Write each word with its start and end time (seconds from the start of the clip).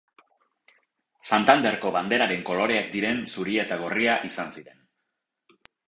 Santanderko 1.31 1.93
banderaren 1.97 2.43
koloreak 2.49 2.91
diren 2.97 3.23
zuria 3.35 3.67
eta 3.69 3.81
gorria 3.87 4.21
izan 4.33 4.55
ziren. 4.59 4.85